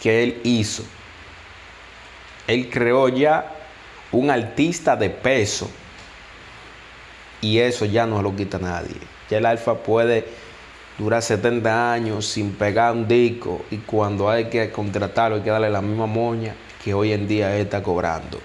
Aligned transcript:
que 0.00 0.22
él 0.22 0.40
hizo. 0.44 0.84
Él 2.46 2.68
creó 2.70 3.08
ya 3.08 3.56
un 4.12 4.30
artista 4.30 4.96
de 4.96 5.10
peso. 5.10 5.70
Y 7.40 7.58
eso 7.58 7.84
ya 7.84 8.06
no 8.06 8.22
lo 8.22 8.34
quita 8.34 8.58
nadie. 8.58 8.96
Ya 9.30 9.38
el 9.38 9.46
Alfa 9.46 9.74
puede 9.74 10.26
durar 10.98 11.22
70 11.22 11.92
años 11.92 12.26
sin 12.26 12.52
pegar 12.52 12.92
un 12.92 13.08
disco 13.08 13.64
y 13.70 13.78
cuando 13.78 14.28
hay 14.28 14.46
que 14.46 14.70
contratarlo 14.70 15.36
hay 15.36 15.42
que 15.42 15.50
darle 15.50 15.70
la 15.70 15.80
misma 15.80 16.06
moña 16.06 16.54
que 16.84 16.92
hoy 16.92 17.12
en 17.12 17.26
día 17.26 17.54
él 17.54 17.62
está 17.62 17.82
cobrando. 17.82 18.38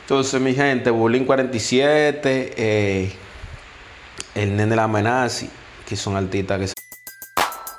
Entonces, 0.00 0.40
mi 0.40 0.54
gente, 0.54 0.88
Bulín 0.88 1.26
47, 1.26 2.54
eh, 2.56 3.12
el 4.34 4.56
Nene 4.56 4.74
La 4.74 4.84
Amenazi, 4.84 5.50
que 5.86 5.96
son 5.96 6.16
artistas 6.16 6.58
que 6.58 6.66
se 6.68 6.77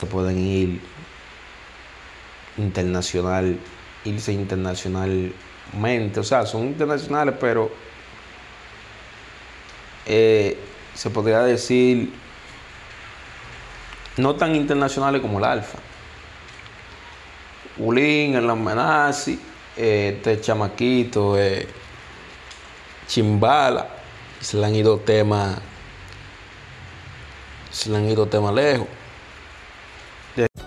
Que 0.00 0.06
pueden 0.06 0.38
ir 0.38 0.80
internacional, 2.56 3.58
irse 4.04 4.32
internacionalmente. 4.32 6.20
O 6.20 6.24
sea, 6.24 6.46
son 6.46 6.68
internacionales, 6.68 7.34
pero 7.38 7.70
eh, 10.06 10.58
se 10.94 11.10
podría 11.10 11.40
decir 11.40 12.12
no 14.16 14.34
tan 14.34 14.56
internacionales 14.56 15.20
como 15.20 15.38
el 15.38 15.44
Alfa. 15.44 15.78
Ulín, 17.78 18.34
el 18.34 18.48
Amenazi, 18.48 19.38
eh, 19.76 20.14
este 20.16 20.40
chamaquito, 20.40 21.38
eh, 21.38 21.66
Chimbala, 23.06 23.88
se 24.40 24.56
le 24.56 24.66
han 24.66 24.74
ido 24.74 24.98
temas, 24.98 25.58
se 27.70 27.90
le 27.90 27.96
han 27.96 28.08
ido 28.08 28.26
temas 28.26 28.54
lejos. 28.54 28.86